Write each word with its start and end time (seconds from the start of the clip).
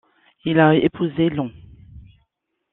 Il 0.45 0.59
a 0.59 0.73
épousé 0.73 1.29
l' 1.29 1.39
Hon. 1.39 1.51